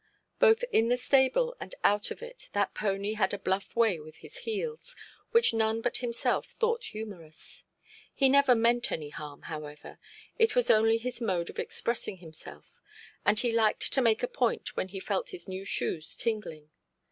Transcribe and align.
Both 0.39 0.63
in 0.71 0.89
the 0.89 0.97
stable 0.97 1.55
and 1.59 1.75
out 1.83 2.09
of 2.09 2.23
it, 2.23 2.49
that 2.53 2.73
pony 2.73 3.13
had 3.13 3.35
a 3.35 3.37
bluff 3.37 3.75
way 3.75 3.99
with 3.99 4.15
his 4.15 4.37
heels, 4.39 4.95
which 5.29 5.53
none 5.53 5.79
but 5.79 5.97
himself 5.97 6.47
thought 6.47 6.85
humorous. 6.85 7.65
He 8.11 8.27
never 8.27 8.55
meant 8.55 8.91
any 8.91 9.09
harm, 9.09 9.43
however—it 9.43 10.55
was 10.55 10.71
only 10.71 10.97
his 10.97 11.21
mode 11.21 11.51
of 11.51 11.59
expressing 11.59 12.17
himself; 12.17 12.81
and 13.27 13.37
he 13.37 13.51
liked 13.51 13.93
to 13.93 14.01
make 14.01 14.23
a 14.23 14.27
point 14.27 14.75
when 14.75 14.87
he 14.87 14.99
felt 14.99 15.29
his 15.29 15.47
new 15.47 15.65
shoes 15.65 16.15
tingling. 16.15 16.71